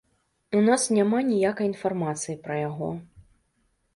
[0.59, 2.89] У нас няма ніякай інфармацыі пра яго.